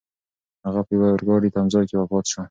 هغه 0.65 0.81
په 0.87 0.91
یوه 0.95 1.07
اورګاډي 1.09 1.49
تمځای 1.55 1.83
کې 1.89 1.95
وفات 2.01 2.25
شو. 2.31 2.39